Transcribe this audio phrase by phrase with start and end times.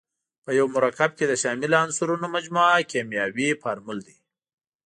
[0.43, 4.17] په یو مرکب کې د شاملو عنصرونو مجموعه کیمیاوي فورمول دی.